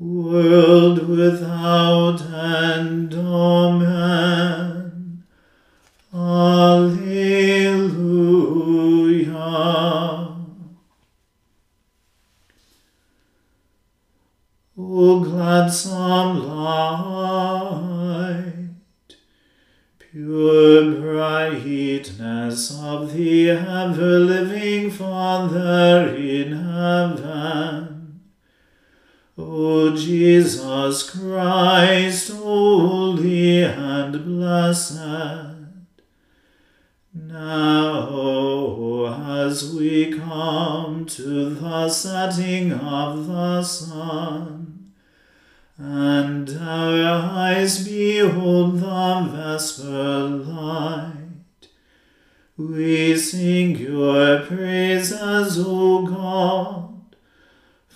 world 0.00 1.06
without 1.06 2.22
end. 2.32 3.14
Amen. 3.14 4.90
Alleluia. 6.12 6.59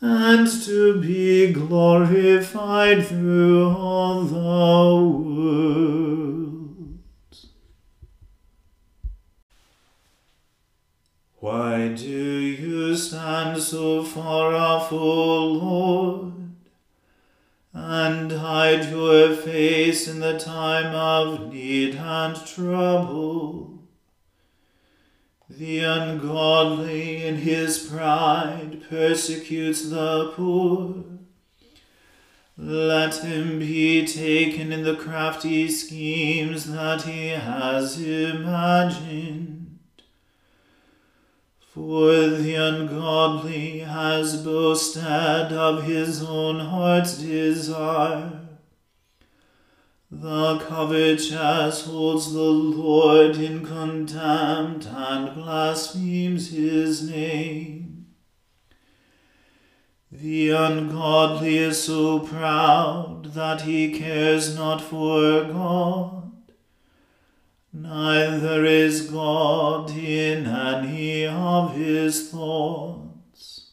and 0.00 0.46
to 0.64 1.00
be 1.00 1.52
glorified 1.52 3.04
through 3.04 3.68
all 3.70 4.22
the 4.22 4.34
world. 5.14 5.98
Why 11.40 11.88
do 11.88 12.04
you 12.04 12.96
stand 12.96 13.60
so 13.62 14.04
far 14.04 14.54
off, 14.54 14.92
O 14.92 15.44
Lord, 15.44 16.32
and 17.72 18.30
hide 18.30 18.90
your 18.90 19.34
face 19.34 20.08
in 20.08 20.20
the 20.20 20.38
time 20.38 20.94
of 20.94 21.52
need 21.52 21.96
and 21.96 22.36
trouble? 22.46 23.77
The 25.50 25.78
ungodly 25.80 27.24
in 27.24 27.36
his 27.36 27.78
pride 27.78 28.82
persecutes 28.90 29.88
the 29.88 30.32
poor. 30.36 31.04
Let 32.58 33.16
him 33.24 33.58
be 33.60 34.06
taken 34.06 34.72
in 34.72 34.82
the 34.82 34.96
crafty 34.96 35.68
schemes 35.68 36.70
that 36.70 37.02
he 37.02 37.28
has 37.28 37.98
imagined. 37.98 39.78
For 41.60 42.12
the 42.12 42.54
ungodly 42.54 43.78
has 43.78 44.42
boasted 44.42 45.02
of 45.52 45.84
his 45.84 46.22
own 46.22 46.60
heart's 46.60 47.16
desire. 47.16 48.47
The 50.10 50.58
covetous 50.58 51.84
holds 51.84 52.32
the 52.32 52.40
Lord 52.40 53.36
in 53.36 53.64
contempt 53.64 54.86
and 54.86 55.34
blasphemes 55.34 56.50
his 56.50 57.08
name. 57.08 58.06
The 60.10 60.50
ungodly 60.50 61.58
is 61.58 61.82
so 61.82 62.20
proud 62.20 63.34
that 63.34 63.62
he 63.62 63.98
cares 63.98 64.56
not 64.56 64.80
for 64.80 65.44
God 65.44 66.18
Neither 67.80 68.64
is 68.64 69.10
God 69.10 69.90
in 69.90 70.46
any 70.46 71.26
of 71.26 71.76
his 71.76 72.30
thoughts. 72.30 73.70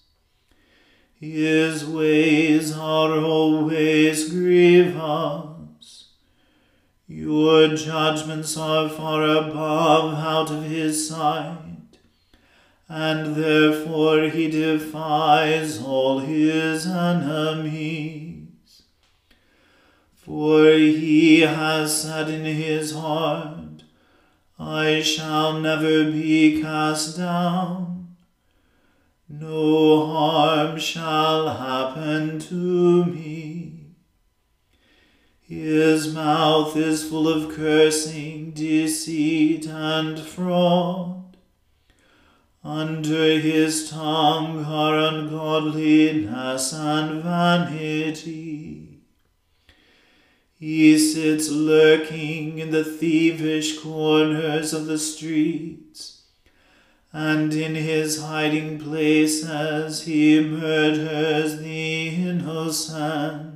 His 1.19 1.85
ways 1.85 2.75
are 2.77 3.17
always 3.17 4.29
grievous. 4.29 5.44
Your 7.07 7.75
judgments 7.75 8.57
are 8.57 8.89
far 8.89 9.23
above 9.23 10.15
out 10.15 10.49
of 10.49 10.63
his 10.63 11.07
sight, 11.07 11.99
and 12.89 13.35
therefore 13.35 14.23
he 14.23 14.49
defies 14.49 15.79
all 15.79 16.17
his 16.19 16.87
enemies. 16.87 18.47
For 20.15 20.71
he 20.71 21.41
has 21.41 22.01
said 22.01 22.27
in 22.27 22.43
his 22.43 22.93
heart, 22.93 23.83
I 24.57 25.01
shall 25.01 25.59
never 25.59 26.05
be 26.05 26.59
cast 26.59 27.17
down. 27.17 28.15
No 29.29 30.07
harm 30.07 30.79
shall 30.79 31.49
happen 31.49 32.39
to 32.39 33.05
me. 33.05 33.54
His 35.47 36.11
mouth 36.11 36.75
is 36.75 37.07
full 37.07 37.27
of 37.27 37.53
cursing, 37.55 38.49
deceit, 38.49 39.67
and 39.67 40.19
fraud. 40.19 41.37
Under 42.63 43.37
his 43.37 43.91
tongue 43.91 44.65
are 44.65 44.97
ungodliness 44.97 46.73
and 46.73 47.21
vanity. 47.21 49.01
He 50.57 50.97
sits 50.97 51.51
lurking 51.51 52.57
in 52.57 52.71
the 52.71 52.83
thievish 52.83 53.79
corners 53.83 54.73
of 54.73 54.87
the 54.87 54.97
streets, 54.97 56.23
and 57.13 57.53
in 57.53 57.75
his 57.75 58.19
hiding 58.19 58.79
places 58.79 60.05
he 60.05 60.41
murders 60.41 61.59
the 61.59 62.07
innocent. 62.07 63.54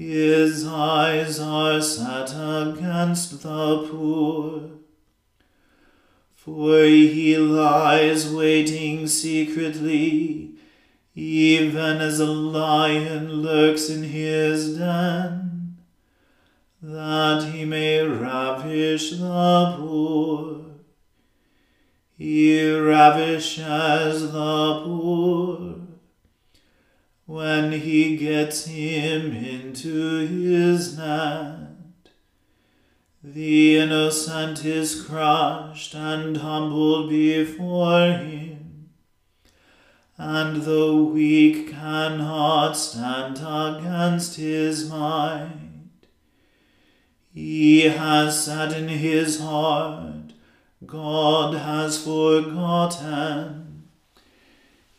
His 0.00 0.66
eyes 0.66 1.38
are 1.38 1.82
set 1.82 2.30
against 2.30 3.42
the 3.42 3.86
poor, 3.86 4.70
for 6.34 6.84
he 6.84 7.36
lies 7.36 8.32
waiting 8.32 9.06
secretly. 9.06 10.52
Even 11.14 11.98
as 11.98 12.18
a 12.18 12.24
lion 12.24 13.42
lurks 13.42 13.90
in 13.90 14.04
his 14.04 14.78
den, 14.78 15.76
that 16.80 17.50
he 17.52 17.66
may 17.66 18.02
ravish 18.02 19.10
the 19.10 19.74
poor. 19.76 20.62
He 22.16 22.72
ravishes 22.72 24.32
the 24.32 24.82
poor 24.82 25.69
when 27.30 27.70
he 27.70 28.16
gets 28.16 28.64
him 28.64 29.32
into 29.32 30.26
his 30.26 30.98
net. 30.98 31.68
The 33.22 33.78
innocent 33.78 34.64
is 34.64 35.04
crushed 35.04 35.94
and 35.94 36.38
humbled 36.38 37.08
before 37.08 38.14
him 38.14 38.90
and 40.18 40.64
the 40.64 40.94
weak 40.96 41.70
cannot 41.70 42.72
stand 42.72 43.38
against 43.38 44.34
his 44.34 44.90
might. 44.90 45.52
He 47.32 47.82
has 47.82 48.44
said 48.44 48.72
in 48.72 48.88
his 48.88 49.38
heart, 49.38 50.32
God 50.84 51.54
has 51.54 52.02
forgotten. 52.04 53.69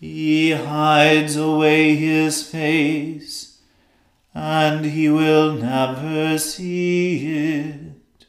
He 0.01 0.51
hides 0.51 1.37
away 1.37 1.95
his 1.95 2.45
face, 2.45 3.61
and 4.33 4.83
he 4.83 5.07
will 5.07 5.53
never 5.53 6.37
see 6.37 7.25
it. 7.25 8.25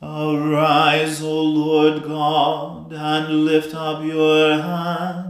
Arise, 0.00 1.20
O 1.20 1.42
Lord 1.42 2.04
God, 2.04 2.92
and 2.92 3.44
lift 3.44 3.74
up 3.74 4.04
your 4.04 4.62
hand 4.62 5.26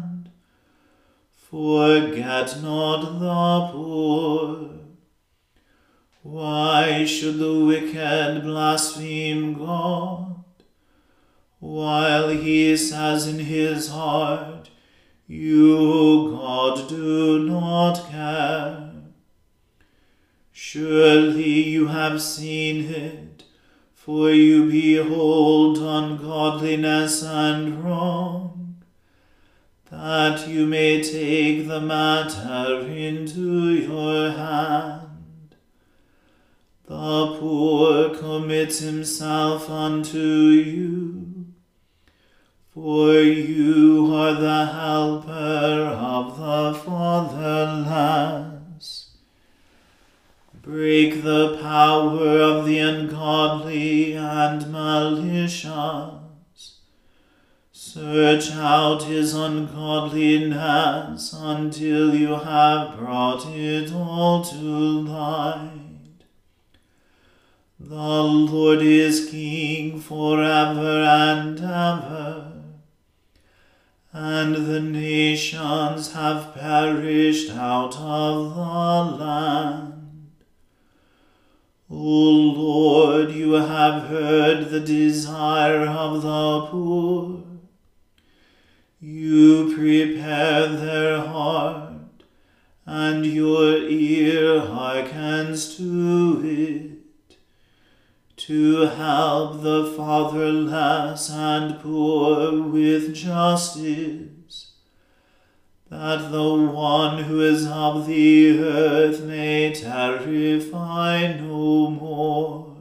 Forget 1.51 2.61
not 2.61 3.03
the 3.21 3.73
poor. 3.73 4.71
Why 6.23 7.05
should 7.05 7.39
the 7.39 7.65
wicked 7.65 8.43
blaspheme 8.43 9.55
God, 9.55 10.43
while 11.61 12.29
he 12.31 12.77
says 12.77 13.29
in 13.29 13.39
his 13.39 13.89
heart, 13.89 14.69
You, 15.27 16.31
God, 16.33 16.89
do 16.89 17.41
not 17.41 18.09
care? 18.11 18.93
Surely 20.53 21.63
you 21.63 21.89
have 21.89 22.23
seen 22.23 22.91
it, 22.91 23.45
for 23.95 24.31
you 24.31 24.71
behold 24.71 25.79
ungodliness 25.79 27.23
and 27.23 27.85
wrong 27.85 28.57
that 29.91 30.49
you 30.49 30.67
may 30.67 31.03
take 31.03 31.69
the 31.69 31.81
matter 31.81 32.87
into 32.87 33.71
your 33.73 34.31
hand. 34.33 35.55
The 36.87 37.37
poor 37.39 38.15
commits 38.15 38.81
himself 38.81 39.71
unto 39.71 40.19
you, 40.19 41.26
for 42.77 43.17
you 43.23 44.15
are 44.15 44.35
the 44.35 44.67
helper 44.67 45.97
of 45.97 46.37
the 46.37 46.79
fatherless. 46.85 48.57
Break 50.61 51.23
the 51.23 51.57
power 51.63 52.39
of 52.39 52.67
the 52.67 52.79
ungodly 52.79 54.13
and 54.13 54.71
malicious 54.71 55.71
Search 57.73 58.53
out 58.53 59.05
his 59.05 59.33
ungodliness 59.33 61.33
until 61.35 62.15
you 62.15 62.35
have 62.35 62.99
brought 62.99 63.47
it 63.55 63.91
all 63.91 64.45
to 64.45 64.57
light. 64.57 65.71
The 67.81 68.23
Lord 68.23 68.83
is 68.83 69.31
King 69.31 69.99
forever 69.99 71.05
and 71.05 71.59
ever, 71.59 72.56
and 74.19 74.55
the 74.67 74.81
nations 74.81 76.15
have 76.15 76.55
perished 76.55 77.51
out 77.51 77.95
of 77.99 78.55
the 78.55 79.23
land. 79.23 80.31
O 81.91 81.97
Lord, 81.97 83.31
you 83.31 83.53
have 83.53 84.05
heard 84.05 84.71
the 84.71 84.81
desire 84.81 85.87
of 85.87 86.23
the 86.23 86.67
poor 86.71 87.43
you 88.99 89.77
prepare 89.77 90.69
their 90.69 91.21
heart, 91.21 92.25
and 92.87 93.27
your 93.27 93.77
ear 93.77 94.61
hearkens 94.61 95.77
to 95.77 96.41
it, 96.43 96.96
to 98.47 98.83
help 98.83 99.61
the 99.63 99.93
fatherless 99.97 101.29
and 101.31 101.81
poor 101.81 102.63
with 102.63 103.13
justice, 103.13 104.73
that 105.91 106.31
the 106.31 106.55
one 106.55 107.25
who 107.25 107.41
is 107.41 107.67
of 107.67 108.07
the 108.07 108.57
earth 108.61 109.21
may 109.23 109.75
terrify 109.75 111.33
no 111.41 111.91
more. 111.91 112.77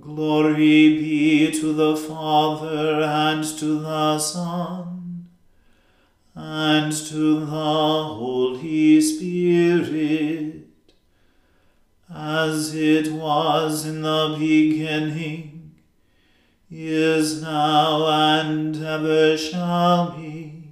Glory 0.00 0.98
be 0.98 1.52
to 1.52 1.72
the 1.72 1.96
Father 1.96 3.00
and 3.02 3.44
to 3.44 3.78
the 3.78 4.18
Son 4.18 5.28
and 6.34 6.92
to 6.92 7.40
the 7.40 7.46
Holy 7.46 9.00
Spirit, 9.00 10.51
as 12.14 12.74
it 12.74 13.10
was 13.12 13.86
in 13.86 14.02
the 14.02 14.36
beginning, 14.38 15.74
is 16.70 17.42
now, 17.42 18.06
and 18.06 18.76
ever 18.76 19.36
shall 19.36 20.16
be, 20.16 20.68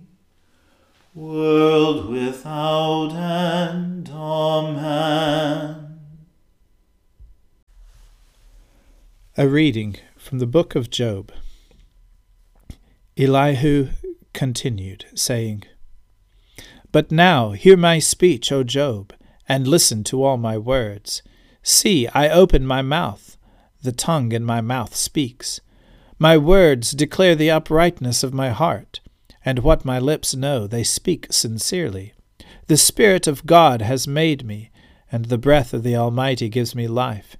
world 1.14 2.08
without 2.08 3.12
end. 3.12 4.10
Amen. 4.12 6.00
A 9.36 9.48
reading 9.48 9.96
from 10.16 10.38
the 10.38 10.46
book 10.46 10.74
of 10.74 10.90
Job. 10.90 11.32
Elihu 13.16 13.88
continued, 14.32 15.06
saying, 15.14 15.64
But 16.92 17.10
now 17.10 17.52
hear 17.52 17.76
my 17.76 17.98
speech, 17.98 18.52
O 18.52 18.62
Job, 18.62 19.12
and 19.50 19.66
listen 19.66 20.04
to 20.04 20.22
all 20.22 20.36
my 20.36 20.56
words. 20.56 21.22
See, 21.60 22.06
I 22.14 22.28
open 22.28 22.64
my 22.64 22.82
mouth. 22.82 23.36
The 23.82 23.90
tongue 23.90 24.30
in 24.30 24.44
my 24.44 24.60
mouth 24.60 24.94
speaks. 24.94 25.60
My 26.20 26.36
words 26.36 26.92
declare 26.92 27.34
the 27.34 27.50
uprightness 27.50 28.22
of 28.22 28.32
my 28.32 28.50
heart, 28.50 29.00
and 29.44 29.58
what 29.58 29.84
my 29.84 29.98
lips 29.98 30.36
know 30.36 30.68
they 30.68 30.84
speak 30.84 31.26
sincerely. 31.32 32.14
The 32.68 32.76
Spirit 32.76 33.26
of 33.26 33.44
God 33.44 33.82
has 33.82 34.06
made 34.06 34.46
me, 34.46 34.70
and 35.10 35.24
the 35.24 35.36
breath 35.36 35.74
of 35.74 35.82
the 35.82 35.96
Almighty 35.96 36.48
gives 36.48 36.76
me 36.76 36.86
life. 36.86 37.36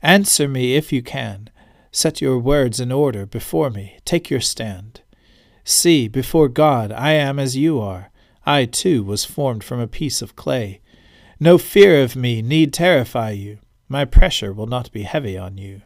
Answer 0.00 0.48
me 0.48 0.76
if 0.76 0.94
you 0.94 1.02
can. 1.02 1.50
Set 1.92 2.22
your 2.22 2.38
words 2.38 2.80
in 2.80 2.90
order 2.90 3.26
before 3.26 3.68
me. 3.68 3.98
Take 4.06 4.30
your 4.30 4.40
stand. 4.40 5.02
See, 5.62 6.08
before 6.08 6.48
God 6.48 6.90
I 6.90 7.12
am 7.12 7.38
as 7.38 7.54
you 7.54 7.78
are. 7.80 8.10
I 8.46 8.64
too 8.64 9.04
was 9.04 9.26
formed 9.26 9.62
from 9.62 9.78
a 9.78 9.86
piece 9.86 10.22
of 10.22 10.36
clay. 10.36 10.80
No 11.42 11.56
fear 11.56 12.02
of 12.02 12.16
me 12.16 12.42
need 12.42 12.74
terrify 12.74 13.30
you. 13.30 13.60
My 13.88 14.04
pressure 14.04 14.52
will 14.52 14.66
not 14.66 14.92
be 14.92 15.04
heavy 15.04 15.38
on 15.38 15.56
you. 15.56 15.80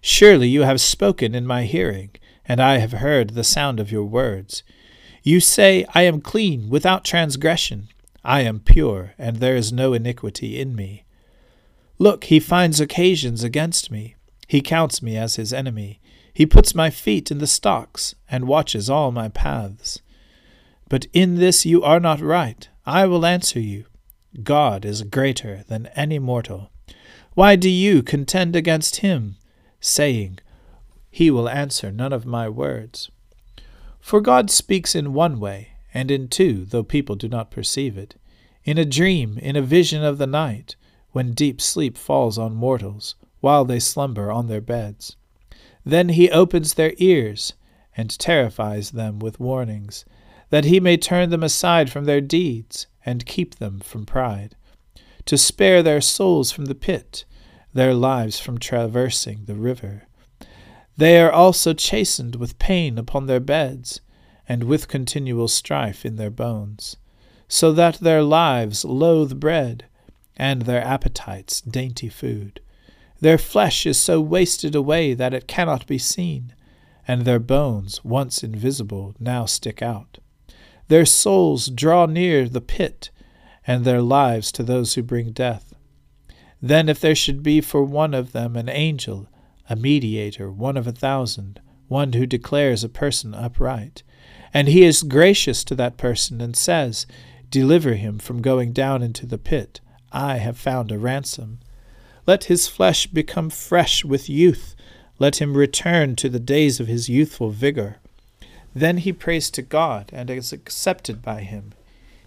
Surely 0.00 0.48
you 0.48 0.62
have 0.62 0.80
spoken 0.80 1.32
in 1.32 1.46
my 1.46 1.62
hearing, 1.62 2.10
and 2.44 2.60
I 2.60 2.78
have 2.78 2.90
heard 2.92 3.30
the 3.30 3.44
sound 3.44 3.78
of 3.78 3.92
your 3.92 4.04
words. 4.04 4.64
You 5.22 5.38
say, 5.38 5.86
I 5.94 6.02
am 6.02 6.20
clean, 6.20 6.68
without 6.68 7.04
transgression. 7.04 7.86
I 8.24 8.40
am 8.40 8.58
pure, 8.58 9.14
and 9.16 9.36
there 9.36 9.54
is 9.54 9.72
no 9.72 9.92
iniquity 9.92 10.60
in 10.60 10.74
me. 10.74 11.04
Look, 11.98 12.24
he 12.24 12.40
finds 12.40 12.80
occasions 12.80 13.44
against 13.44 13.92
me. 13.92 14.16
He 14.48 14.60
counts 14.60 15.02
me 15.02 15.16
as 15.16 15.36
his 15.36 15.52
enemy. 15.52 16.00
He 16.34 16.46
puts 16.46 16.74
my 16.74 16.90
feet 16.90 17.30
in 17.30 17.38
the 17.38 17.46
stocks, 17.46 18.16
and 18.28 18.48
watches 18.48 18.90
all 18.90 19.12
my 19.12 19.28
paths. 19.28 20.00
But 20.88 21.06
in 21.12 21.36
this 21.36 21.64
you 21.64 21.84
are 21.84 22.00
not 22.00 22.20
right. 22.20 22.68
I 22.84 23.06
will 23.06 23.24
answer 23.24 23.60
you. 23.60 23.84
God 24.42 24.84
is 24.84 25.02
greater 25.02 25.64
than 25.68 25.86
any 25.96 26.18
mortal. 26.18 26.70
Why 27.34 27.56
do 27.56 27.68
you 27.68 28.02
contend 28.02 28.56
against 28.56 28.96
him, 28.96 29.36
saying, 29.80 30.38
He 31.10 31.30
will 31.30 31.48
answer 31.48 31.90
none 31.90 32.12
of 32.12 32.26
my 32.26 32.48
words? 32.48 33.10
For 34.00 34.20
God 34.20 34.50
speaks 34.50 34.94
in 34.94 35.12
one 35.12 35.40
way, 35.40 35.72
and 35.92 36.10
in 36.10 36.28
two, 36.28 36.64
though 36.64 36.82
people 36.82 37.16
do 37.16 37.28
not 37.28 37.50
perceive 37.50 37.98
it, 37.98 38.14
in 38.64 38.78
a 38.78 38.84
dream, 38.84 39.38
in 39.38 39.56
a 39.56 39.62
vision 39.62 40.02
of 40.02 40.18
the 40.18 40.26
night, 40.26 40.76
when 41.12 41.32
deep 41.32 41.60
sleep 41.60 41.96
falls 41.96 42.38
on 42.38 42.54
mortals, 42.54 43.14
while 43.40 43.64
they 43.64 43.78
slumber 43.78 44.30
on 44.30 44.48
their 44.48 44.60
beds. 44.60 45.16
Then 45.84 46.10
he 46.10 46.30
opens 46.30 46.74
their 46.74 46.94
ears, 46.98 47.54
and 47.96 48.10
terrifies 48.18 48.90
them 48.90 49.18
with 49.18 49.40
warnings, 49.40 50.04
that 50.50 50.64
he 50.64 50.80
may 50.80 50.96
turn 50.96 51.30
them 51.30 51.42
aside 51.42 51.90
from 51.90 52.04
their 52.04 52.20
deeds, 52.20 52.86
and 53.04 53.26
keep 53.26 53.56
them 53.56 53.80
from 53.80 54.06
pride, 54.06 54.54
to 55.24 55.36
spare 55.36 55.82
their 55.82 56.00
souls 56.00 56.52
from 56.52 56.66
the 56.66 56.74
pit, 56.74 57.24
their 57.72 57.94
lives 57.94 58.38
from 58.38 58.58
traversing 58.58 59.44
the 59.44 59.54
river. 59.54 60.04
They 60.96 61.20
are 61.20 61.32
also 61.32 61.74
chastened 61.74 62.36
with 62.36 62.58
pain 62.58 62.96
upon 62.96 63.26
their 63.26 63.40
beds, 63.40 64.00
and 64.48 64.64
with 64.64 64.88
continual 64.88 65.48
strife 65.48 66.06
in 66.06 66.16
their 66.16 66.30
bones, 66.30 66.96
so 67.48 67.72
that 67.72 67.96
their 67.96 68.22
lives 68.22 68.84
loathe 68.84 69.38
bread, 69.40 69.86
and 70.36 70.62
their 70.62 70.82
appetites 70.82 71.60
dainty 71.60 72.08
food. 72.08 72.60
Their 73.20 73.38
flesh 73.38 73.86
is 73.86 73.98
so 73.98 74.20
wasted 74.20 74.74
away 74.74 75.14
that 75.14 75.34
it 75.34 75.48
cannot 75.48 75.86
be 75.86 75.98
seen, 75.98 76.54
and 77.08 77.22
their 77.22 77.38
bones, 77.38 78.04
once 78.04 78.42
invisible, 78.42 79.14
now 79.18 79.46
stick 79.46 79.82
out. 79.82 80.18
Their 80.88 81.04
souls 81.04 81.68
draw 81.68 82.06
near 82.06 82.48
the 82.48 82.60
pit, 82.60 83.10
and 83.66 83.84
their 83.84 84.02
lives 84.02 84.52
to 84.52 84.62
those 84.62 84.94
who 84.94 85.02
bring 85.02 85.32
death. 85.32 85.74
Then, 86.62 86.88
if 86.88 87.00
there 87.00 87.14
should 87.14 87.42
be 87.42 87.60
for 87.60 87.82
one 87.82 88.14
of 88.14 88.32
them 88.32 88.56
an 88.56 88.68
angel, 88.68 89.28
a 89.68 89.76
mediator, 89.76 90.50
one 90.50 90.76
of 90.76 90.86
a 90.86 90.92
thousand, 90.92 91.60
one 91.88 92.12
who 92.12 92.26
declares 92.26 92.82
a 92.82 92.88
person 92.88 93.34
upright, 93.34 94.02
and 94.54 94.68
he 94.68 94.84
is 94.84 95.02
gracious 95.02 95.64
to 95.64 95.74
that 95.74 95.96
person 95.96 96.40
and 96.40 96.56
says, 96.56 97.06
Deliver 97.50 97.94
him 97.94 98.18
from 98.18 98.42
going 98.42 98.72
down 98.72 99.02
into 99.02 99.26
the 99.26 99.38
pit. 99.38 99.80
I 100.12 100.38
have 100.38 100.56
found 100.56 100.90
a 100.90 100.98
ransom. 100.98 101.60
Let 102.26 102.44
his 102.44 102.66
flesh 102.66 103.06
become 103.06 103.50
fresh 103.50 104.04
with 104.04 104.28
youth. 104.28 104.74
Let 105.18 105.40
him 105.40 105.56
return 105.56 106.16
to 106.16 106.28
the 106.28 106.40
days 106.40 106.80
of 106.80 106.86
his 106.86 107.08
youthful 107.08 107.50
vigor. 107.50 107.98
Then 108.76 108.98
he 108.98 109.12
prays 109.12 109.50
to 109.52 109.62
God 109.62 110.10
and 110.12 110.30
is 110.30 110.52
accepted 110.52 111.22
by 111.22 111.40
him. 111.40 111.72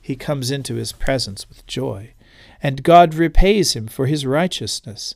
He 0.01 0.15
comes 0.15 0.51
into 0.51 0.75
his 0.75 0.91
presence 0.91 1.47
with 1.47 1.67
joy, 1.67 2.13
and 2.61 2.83
God 2.83 3.13
repays 3.13 3.75
him 3.75 3.87
for 3.87 4.07
his 4.07 4.25
righteousness. 4.25 5.15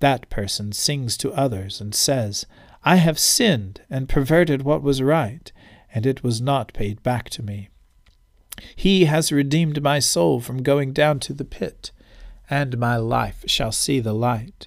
That 0.00 0.28
person 0.28 0.72
sings 0.72 1.16
to 1.18 1.32
others 1.32 1.80
and 1.80 1.94
says, 1.94 2.44
I 2.84 2.96
have 2.96 3.18
sinned 3.18 3.80
and 3.88 4.08
perverted 4.08 4.62
what 4.62 4.82
was 4.82 5.00
right 5.00 5.50
and 5.94 6.04
it 6.04 6.24
was 6.24 6.40
not 6.40 6.72
paid 6.74 7.02
back 7.02 7.30
to 7.30 7.42
me. 7.42 7.68
He 8.74 9.04
has 9.04 9.32
redeemed 9.32 9.82
my 9.82 10.00
soul 10.00 10.40
from 10.40 10.62
going 10.62 10.92
down 10.92 11.20
to 11.20 11.32
the 11.32 11.44
pit, 11.44 11.92
and 12.50 12.76
my 12.76 12.96
life 12.96 13.44
shall 13.46 13.72
see 13.72 14.00
the 14.00 14.12
light. 14.12 14.66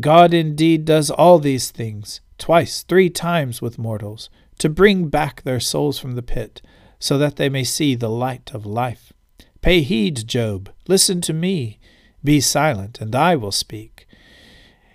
God 0.00 0.32
indeed 0.32 0.84
does 0.84 1.10
all 1.10 1.38
these 1.38 1.70
things, 1.70 2.20
twice, 2.38 2.82
three 2.82 3.10
times 3.10 3.60
with 3.60 3.78
mortals, 3.78 4.30
to 4.58 4.68
bring 4.68 5.08
back 5.08 5.42
their 5.42 5.60
souls 5.60 5.98
from 5.98 6.14
the 6.14 6.22
pit, 6.22 6.62
so 6.98 7.18
that 7.18 7.36
they 7.36 7.48
may 7.48 7.64
see 7.64 7.94
the 7.94 8.10
light 8.10 8.52
of 8.54 8.64
life. 8.64 9.12
Pay 9.60 9.82
heed, 9.82 10.26
Job, 10.26 10.70
listen 10.88 11.20
to 11.22 11.32
me. 11.32 11.78
Be 12.24 12.40
silent, 12.40 13.00
and 13.00 13.14
I 13.14 13.36
will 13.36 13.52
speak. 13.52 14.06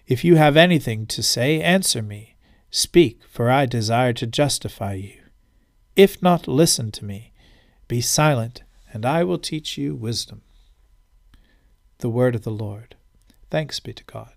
If 0.08 0.24
you 0.24 0.36
have 0.36 0.56
anything 0.56 1.06
to 1.08 1.22
say, 1.22 1.62
answer 1.62 2.02
me. 2.02 2.38
Speak, 2.72 3.22
for 3.30 3.50
I 3.50 3.66
desire 3.66 4.14
to 4.14 4.28
justify 4.28 4.94
you. 4.94 5.22
If 5.96 6.22
not, 6.22 6.48
listen 6.48 6.92
to 6.92 7.06
me. 7.06 7.34
Be 7.88 8.02
silent, 8.02 8.64
and 8.94 9.06
I 9.06 9.24
will 9.24 9.40
teach 9.40 9.78
you 9.78 9.96
wisdom. 9.96 10.44
The 12.00 12.10
word 12.10 12.36
of 12.36 12.44
the 12.44 12.52
Lord. 12.52 12.96
Thanks 13.50 13.80
be 13.80 13.94
to 13.94 14.04
God. 14.04 14.37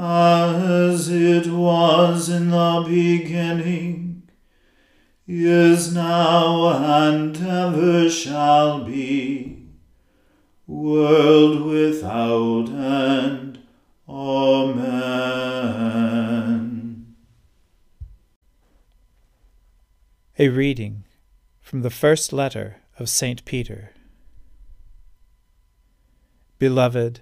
as 0.00 1.10
it 1.10 1.46
was 1.48 2.30
in 2.30 2.50
the 2.50 2.84
beginning, 2.88 4.22
is 5.26 5.94
now, 5.94 6.72
and 7.02 7.36
ever 7.36 8.08
shall 8.08 8.82
be, 8.82 9.66
world 10.66 11.60
without 11.62 12.70
end. 12.70 13.58
Amen. 14.08 15.10
A 20.38 20.48
reading 20.48 21.04
from 21.60 21.82
the 21.82 21.90
first 21.90 22.32
letter 22.32 22.76
of 22.98 23.10
St. 23.10 23.44
Peter. 23.44 23.92
Beloved, 26.58 27.20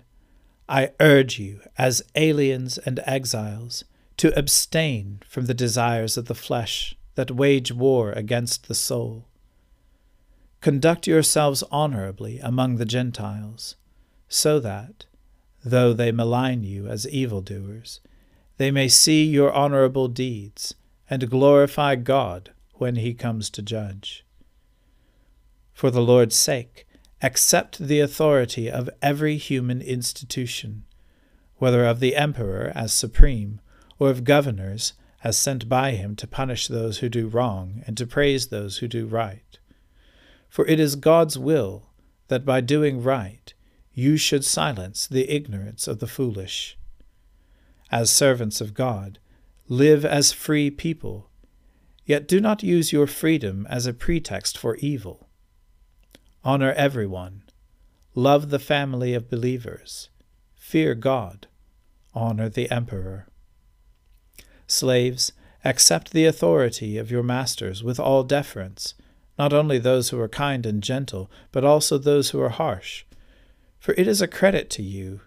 I 0.69 0.91
urge 1.01 1.39
you, 1.39 1.61
as 1.77 2.03
aliens 2.15 2.79
and 2.79 3.01
exiles, 3.07 3.85
to 4.19 4.37
abstain 4.39 5.23
from 5.27 5.47
the 5.47 5.55
desires 5.55 6.17
of 6.17 6.27
the 6.27 6.35
flesh 6.35 6.95
that 7.15 7.31
wage 7.31 7.73
war 7.73 8.13
against 8.13 8.69
the 8.69 8.75
soul. 8.75 9.27
Conduct 10.61 11.07
yourselves 11.07 11.63
honorably 11.71 12.39
among 12.41 12.77
the 12.77 12.85
Gentiles, 12.85 13.77
so 14.29 14.59
that, 14.61 15.07
though 15.65 15.93
they 15.93 16.13
malign 16.13 16.65
you 16.65 16.87
as 16.89 17.09
evildoers, 17.09 18.01
they 18.57 18.71
may 18.71 18.89
see 18.89 19.25
your 19.25 19.53
honorable 19.53 20.09
deeds 20.09 20.75
and 21.09 21.31
glorify 21.31 21.95
God 21.95 22.51
when 22.75 22.97
he 22.97 23.15
comes 23.15 23.49
to 23.51 23.63
judge 23.63 24.25
for 25.79 25.93
the 25.93 26.03
Lord's 26.03 26.35
sake, 26.35 26.88
accept 27.23 27.79
the 27.79 28.01
authority 28.01 28.71
of 28.71 28.89
every 29.03 29.37
human 29.37 29.81
institution, 29.81 30.85
whether 31.57 31.85
of 31.85 32.01
the 32.01 32.15
emperor 32.15 32.73
as 32.75 32.93
supreme, 32.93 33.61
or 33.99 34.11
of 34.11 34.25
governors 34.25 34.93
as 35.25 35.37
sent 35.37 35.69
by 35.69 35.93
him 35.93 36.15
to 36.15 36.27
punish 36.27 36.69
those 36.69 36.99
who 36.99 37.09
do 37.09 37.27
wrong 37.27 37.83
and 37.87 37.97
to 37.97 38.07
praise 38.07 38.49
those 38.49 38.79
who 38.79 38.87
do 38.87 39.07
right. 39.07 39.59
For 40.49 40.65
it 40.67 40.79
is 40.79 40.95
God's 40.95 41.37
will 41.37 41.89
that 42.29 42.45
by 42.45 42.61
doing 42.61 43.03
right 43.03 43.53
you 43.93 44.17
should 44.17 44.45
silence 44.45 45.09
the 45.09 45.29
ignorance 45.29 45.89
of 45.89 45.99
the 45.99 46.07
foolish. 46.07 46.79
As 47.91 48.13
servants 48.13 48.61
of 48.61 48.75
God, 48.75 49.19
live 49.67 50.05
as 50.05 50.31
free 50.31 50.71
people, 50.71 51.31
yet 52.07 52.29
do 52.29 52.41
not 52.41 52.63
use 52.63 52.93
your 52.93 53.09
freedom 53.09 53.67
as 53.69 53.87
a 53.87 53.93
pretext 53.93 54.57
for 54.57 54.76
evil 54.76 55.27
Honor 56.50 56.73
everyone. 56.78 57.43
Love 58.15 58.49
the 58.49 58.58
family 58.58 59.13
of 59.13 59.28
believers. 59.28 60.08
Fear 60.56 60.95
God. 60.95 61.47
Honor 62.15 62.49
the 62.49 62.71
emperor. 62.71 63.26
Slaves, 64.67 65.32
accept 65.63 66.11
the 66.11 66.25
authority 66.25 66.97
of 66.97 67.11
your 67.11 67.23
masters 67.23 67.84
with 67.84 68.00
all 68.00 68.23
deference, 68.23 68.95
not 69.39 69.52
only 69.52 69.76
those 69.76 70.08
who 70.08 70.19
are 70.19 70.26
kind 70.26 70.65
and 70.65 70.82
gentle, 70.82 71.30
but 71.52 71.67
also 71.67 71.99
those 71.99 72.30
who 72.30 72.41
are 72.41 72.49
harsh. 72.49 73.04
For 73.78 73.95
it 73.99 74.08
is 74.08 74.23
a 74.23 74.26
credit 74.26 74.71
to 74.71 74.82
you, 74.82 75.21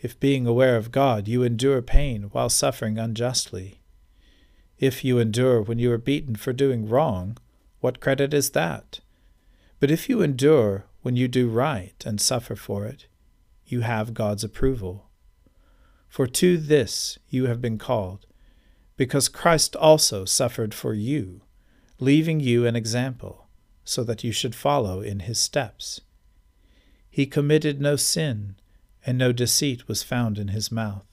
if 0.00 0.18
being 0.18 0.46
aware 0.46 0.78
of 0.78 0.90
God 0.90 1.28
you 1.28 1.42
endure 1.42 1.82
pain 1.82 2.30
while 2.32 2.48
suffering 2.48 2.96
unjustly. 2.96 3.82
If 4.78 5.04
you 5.04 5.18
endure 5.18 5.60
when 5.60 5.78
you 5.78 5.92
are 5.92 5.98
beaten 5.98 6.34
for 6.34 6.54
doing 6.54 6.88
wrong, 6.88 7.36
what 7.80 8.00
credit 8.00 8.32
is 8.32 8.52
that? 8.52 9.00
But 9.82 9.90
if 9.90 10.08
you 10.08 10.22
endure 10.22 10.84
when 11.00 11.16
you 11.16 11.26
do 11.26 11.48
right 11.48 12.00
and 12.06 12.20
suffer 12.20 12.54
for 12.54 12.86
it, 12.86 13.08
you 13.66 13.80
have 13.80 14.14
God's 14.14 14.44
approval. 14.44 15.10
For 16.08 16.28
to 16.28 16.56
this 16.56 17.18
you 17.28 17.46
have 17.46 17.60
been 17.60 17.78
called, 17.78 18.26
because 18.96 19.28
Christ 19.28 19.74
also 19.74 20.24
suffered 20.24 20.72
for 20.72 20.94
you, 20.94 21.42
leaving 21.98 22.38
you 22.38 22.64
an 22.64 22.76
example, 22.76 23.48
so 23.82 24.04
that 24.04 24.22
you 24.22 24.30
should 24.30 24.54
follow 24.54 25.00
in 25.00 25.18
his 25.18 25.40
steps. 25.40 26.00
He 27.10 27.26
committed 27.26 27.80
no 27.80 27.96
sin, 27.96 28.54
and 29.04 29.18
no 29.18 29.32
deceit 29.32 29.88
was 29.88 30.04
found 30.04 30.38
in 30.38 30.46
his 30.46 30.70
mouth. 30.70 31.08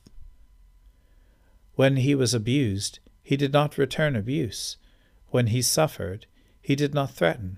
When 1.73 1.95
he 1.95 2.13
was 2.13 2.35
abused, 2.35 2.99
he 3.23 3.35
did 3.35 3.51
not 3.51 3.79
return 3.79 4.15
abuse. 4.15 4.77
When 5.29 5.47
he 5.47 5.63
suffered, 5.63 6.27
he 6.61 6.75
did 6.75 6.93
not 6.93 7.09
threaten 7.09 7.57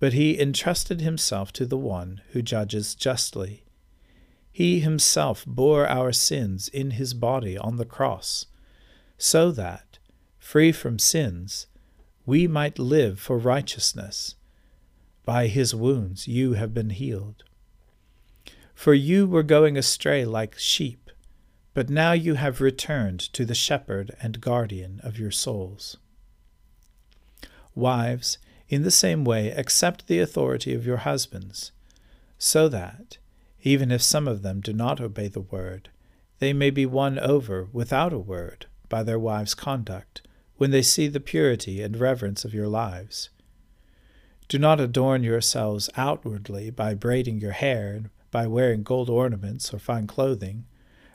but 0.00 0.14
he 0.14 0.40
entrusted 0.40 1.00
himself 1.00 1.52
to 1.52 1.66
the 1.66 1.78
one 1.78 2.22
who 2.30 2.42
judges 2.42 2.94
justly. 2.94 3.62
He 4.50 4.80
himself 4.80 5.44
bore 5.46 5.86
our 5.86 6.10
sins 6.10 6.68
in 6.68 6.92
his 6.92 7.14
body 7.14 7.56
on 7.56 7.76
the 7.76 7.84
cross, 7.84 8.46
so 9.16 9.52
that, 9.52 9.98
free 10.38 10.72
from 10.72 10.98
sins, 10.98 11.66
we 12.26 12.48
might 12.48 12.78
live 12.78 13.20
for 13.20 13.38
righteousness. 13.38 14.34
By 15.24 15.46
his 15.46 15.74
wounds 15.74 16.26
you 16.26 16.54
have 16.54 16.72
been 16.72 16.90
healed. 16.90 17.44
For 18.74 18.94
you 18.94 19.26
were 19.26 19.42
going 19.42 19.76
astray 19.76 20.24
like 20.24 20.58
sheep, 20.58 21.10
but 21.74 21.90
now 21.90 22.12
you 22.12 22.34
have 22.34 22.62
returned 22.62 23.20
to 23.34 23.44
the 23.44 23.54
shepherd 23.54 24.16
and 24.22 24.40
guardian 24.40 25.00
of 25.02 25.18
your 25.18 25.30
souls. 25.30 25.98
Wives, 27.74 28.38
in 28.70 28.84
the 28.84 28.90
same 28.90 29.24
way, 29.24 29.50
accept 29.50 30.06
the 30.06 30.20
authority 30.20 30.72
of 30.72 30.86
your 30.86 30.98
husbands, 30.98 31.72
so 32.38 32.68
that, 32.68 33.18
even 33.62 33.90
if 33.90 34.00
some 34.00 34.28
of 34.28 34.42
them 34.42 34.60
do 34.60 34.72
not 34.72 35.00
obey 35.00 35.26
the 35.26 35.40
word, 35.40 35.90
they 36.38 36.52
may 36.52 36.70
be 36.70 36.86
won 36.86 37.18
over 37.18 37.68
without 37.72 38.12
a 38.12 38.18
word 38.18 38.66
by 38.88 39.02
their 39.02 39.18
wives' 39.18 39.54
conduct 39.56 40.22
when 40.56 40.70
they 40.70 40.82
see 40.82 41.08
the 41.08 41.18
purity 41.18 41.82
and 41.82 41.96
reverence 41.96 42.44
of 42.44 42.54
your 42.54 42.68
lives. 42.68 43.28
Do 44.46 44.56
not 44.56 44.80
adorn 44.80 45.24
yourselves 45.24 45.90
outwardly 45.96 46.70
by 46.70 46.94
braiding 46.94 47.40
your 47.40 47.52
hair 47.52 47.92
and 47.92 48.10
by 48.30 48.46
wearing 48.46 48.84
gold 48.84 49.10
ornaments 49.10 49.74
or 49.74 49.80
fine 49.80 50.06
clothing. 50.06 50.64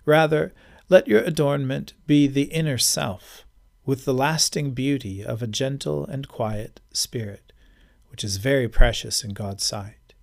Rather, 0.04 0.54
let 0.90 1.08
your 1.08 1.22
adornment 1.22 1.94
be 2.06 2.28
the 2.28 2.52
inner 2.54 2.78
self, 2.78 3.46
with 3.86 4.04
the 4.04 4.14
lasting 4.14 4.72
beauty 4.72 5.24
of 5.24 5.42
a 5.42 5.48
gentle 5.48 6.06
and 6.06 6.28
quiet 6.28 6.82
spirit 6.92 7.45
which 8.16 8.24
is 8.24 8.38
very 8.38 8.70
precious 8.70 9.26
in 9.26 9.34
God's 9.34 9.66
sight. 9.66 10.14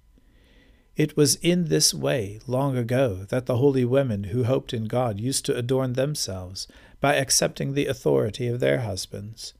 It 0.96 1.14
was 1.14 1.34
in 1.42 1.68
this 1.68 1.92
way, 1.92 2.40
long 2.46 2.74
ago, 2.74 3.26
that 3.28 3.44
the 3.44 3.58
holy 3.58 3.84
women 3.84 4.24
who 4.24 4.44
hoped 4.44 4.72
in 4.72 4.86
God 4.86 5.20
used 5.20 5.44
to 5.44 5.54
adorn 5.54 5.92
themselves 5.92 6.66
by 7.02 7.16
accepting 7.16 7.74
the 7.74 7.84
authority 7.84 8.46
of 8.46 8.60
their 8.60 8.80
husbands. 8.80 9.52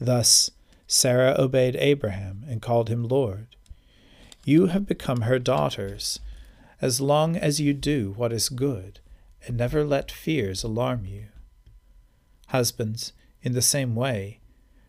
Thus, 0.00 0.50
Sarah 0.86 1.36
obeyed 1.38 1.76
Abraham 1.76 2.42
and 2.48 2.62
called 2.62 2.88
him 2.88 3.06
Lord. 3.06 3.48
You 4.46 4.68
have 4.68 4.86
become 4.86 5.20
her 5.20 5.38
daughters, 5.38 6.20
as 6.80 7.02
long 7.02 7.36
as 7.36 7.60
you 7.60 7.74
do 7.74 8.14
what 8.16 8.32
is 8.32 8.48
good, 8.48 9.00
and 9.46 9.58
never 9.58 9.84
let 9.84 10.10
fears 10.10 10.62
alarm 10.64 11.04
you. 11.04 11.26
Husbands, 12.46 13.12
in 13.42 13.52
the 13.52 13.60
same 13.60 13.94
way, 13.94 14.40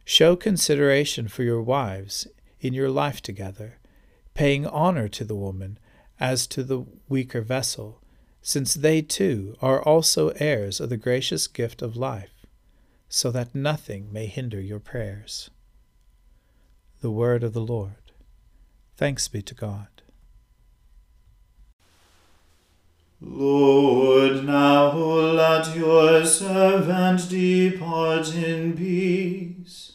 show 0.06 0.38
consideration 0.38 1.28
for 1.28 1.44
your 1.44 1.62
wives 1.62 2.26
in 2.66 2.74
your 2.74 2.90
life 2.90 3.22
together, 3.22 3.78
paying 4.34 4.66
honor 4.66 5.08
to 5.08 5.24
the 5.24 5.36
woman 5.36 5.78
as 6.20 6.48
to 6.48 6.64
the 6.64 6.86
weaker 7.08 7.42
vessel, 7.42 8.02
since 8.42 8.74
they 8.74 9.02
too 9.02 9.56
are 9.62 9.82
also 9.82 10.30
heirs 10.30 10.80
of 10.80 10.90
the 10.90 10.98
gracious 10.98 11.48
gift 11.48 11.82
of 11.82 11.96
life, 11.96 12.46
so 13.08 13.32
that 13.32 13.54
nothing 13.54 14.12
may 14.12 14.26
hinder 14.26 14.60
your 14.60 14.80
prayers. 14.80 15.50
The 17.02 17.12
Word 17.12 17.44
of 17.44 17.54
the 17.54 17.62
Lord. 17.62 18.12
Thanks 18.96 19.28
be 19.28 19.42
to 19.44 19.54
God. 19.54 19.88
Lord, 23.22 24.46
now 24.46 24.92
let 24.92 25.76
your 25.76 26.26
servant 26.26 27.30
depart 27.30 28.34
in 28.36 28.76
peace, 28.76 29.95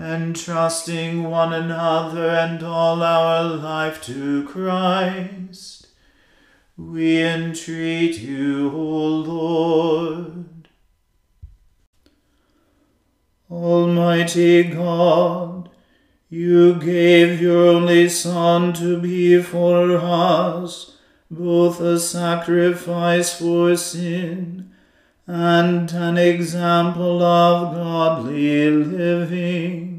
entrusting 0.00 1.24
one 1.24 1.52
another 1.52 2.30
and 2.30 2.62
all 2.62 3.02
our 3.02 3.44
life 3.44 4.02
to 4.04 4.44
Christ, 4.48 5.88
we 6.76 7.22
entreat 7.22 8.18
you, 8.18 8.70
O 8.70 9.06
Lord. 9.06 10.68
Almighty 13.50 14.62
God, 14.62 15.68
you 16.30 16.74
gave 16.74 17.42
your 17.42 17.66
only 17.66 18.08
Son 18.08 18.72
to 18.74 18.98
be 19.00 19.42
for 19.42 19.96
us 19.96 20.96
both 21.30 21.80
a 21.80 21.98
sacrifice 21.98 23.38
for 23.38 23.76
sin 23.76 24.70
and 25.26 25.92
an 25.92 26.18
example 26.18 27.22
of 27.22 27.74
godly 27.74 28.68
living. 28.70 29.89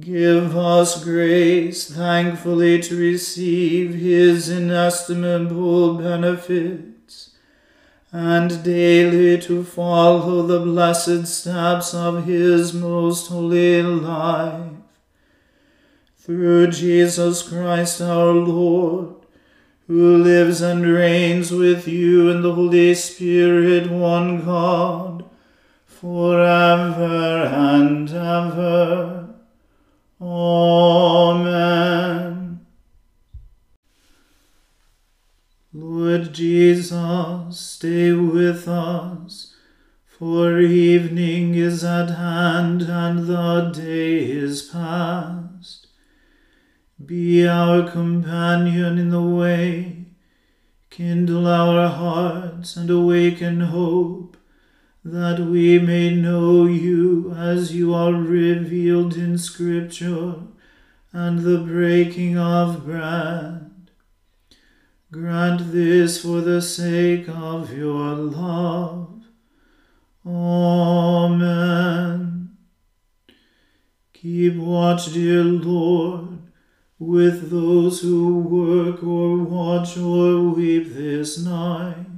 Give 0.00 0.56
us 0.56 1.02
grace 1.02 1.88
thankfully 1.88 2.80
to 2.82 2.96
receive 2.96 3.94
his 3.94 4.50
inestimable 4.50 5.94
benefits, 5.94 7.30
and 8.12 8.62
daily 8.62 9.40
to 9.42 9.64
follow 9.64 10.42
the 10.42 10.60
blessed 10.60 11.26
steps 11.26 11.94
of 11.94 12.26
his 12.26 12.74
most 12.74 13.28
holy 13.28 13.82
life. 13.82 14.72
Through 16.18 16.72
Jesus 16.72 17.42
Christ 17.42 18.02
our 18.02 18.32
Lord, 18.32 19.14
who 19.86 20.18
lives 20.18 20.60
and 20.60 20.86
reigns 20.86 21.50
with 21.50 21.88
you 21.88 22.28
in 22.28 22.42
the 22.42 22.54
Holy 22.54 22.94
Spirit, 22.94 23.90
one 23.90 24.44
God, 24.44 25.24
for 25.86 26.40
ever 26.40 27.44
and 27.46 28.10
ever. 28.10 29.17
Amen. 30.20 31.78
Lord 35.72 36.32
Jesus, 36.34 37.60
stay 37.60 38.12
with 38.12 38.66
us, 38.66 39.54
for 40.06 40.58
evening 40.58 41.54
is 41.54 41.84
at 41.84 42.10
hand 42.10 42.82
and 42.82 43.28
the 43.28 43.70
day 43.72 44.24
is 44.28 44.62
past. 44.62 45.86
Be 47.04 47.46
our 47.46 47.88
companion 47.88 48.98
in 48.98 49.10
the 49.10 49.22
way, 49.22 50.06
kindle 50.90 51.46
our 51.46 51.88
hearts 51.88 52.76
and 52.76 52.90
awaken 52.90 53.60
hope, 53.60 54.27
that 55.04 55.40
we 55.40 55.78
may 55.78 56.14
know 56.14 56.66
you 56.66 57.32
as 57.36 57.74
you 57.74 57.94
are 57.94 58.12
revealed 58.12 59.16
in 59.16 59.38
Scripture 59.38 60.34
and 61.12 61.38
the 61.40 61.58
breaking 61.58 62.36
of 62.36 62.84
bread. 62.84 63.70
Grant 65.10 65.72
this 65.72 66.20
for 66.20 66.42
the 66.42 66.60
sake 66.60 67.28
of 67.28 67.72
your 67.72 68.14
love. 68.14 69.24
Amen. 70.26 71.78
Keep 74.12 74.56
watch, 74.56 75.12
dear 75.14 75.44
Lord, 75.44 76.40
with 76.98 77.50
those 77.50 78.02
who 78.02 78.40
work 78.40 79.02
or 79.02 79.38
watch 79.38 79.96
or 79.96 80.50
weep 80.50 80.92
this 80.92 81.38
night, 81.38 82.17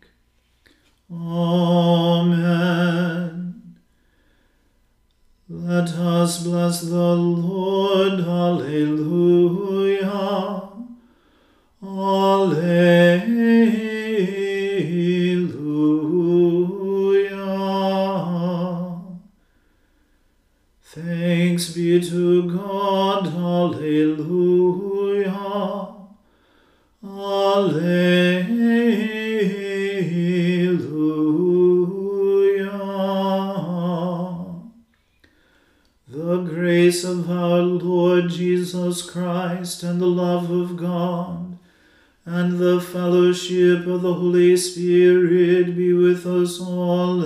Amen. 1.13 2.31
Let 5.49 5.89
us 5.89 6.43
bless 6.43 6.81
the 6.81 7.15
Lord. 7.15 8.21
Alleluia. 8.21 9.71
Alleluia. 11.83 13.40
Christ 39.71 39.83
and 39.83 40.01
the 40.01 40.05
love 40.05 40.51
of 40.51 40.75
God 40.75 41.57
and 42.25 42.59
the 42.59 42.81
fellowship 42.81 43.87
of 43.87 44.01
the 44.01 44.13
Holy 44.15 44.57
Spirit 44.57 45.77
be 45.77 45.93
with 45.93 46.25
us 46.25 46.59
all 46.59 47.20